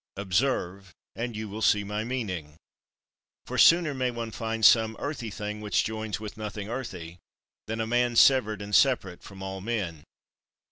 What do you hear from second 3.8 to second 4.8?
may one find